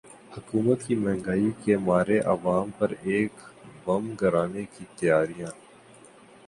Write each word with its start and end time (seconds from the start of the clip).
حکومت 0.31 0.83
کی 0.83 0.95
مہنگائی 0.95 1.49
کے 1.63 1.77
مارے 1.79 2.17
عوام 2.31 2.69
پر 2.79 2.93
ایک 3.03 3.33
اور 3.39 3.51
بم 3.85 4.13
گرانے 4.21 4.63
کی 4.73 4.85
تیاریاں 4.95 5.51